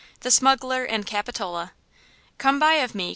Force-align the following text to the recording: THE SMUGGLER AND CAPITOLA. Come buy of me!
THE 0.21 0.31
SMUGGLER 0.31 0.83
AND 0.85 1.05
CAPITOLA. 1.05 1.73
Come 2.39 2.57
buy 2.57 2.73
of 2.83 2.95
me! 2.95 3.09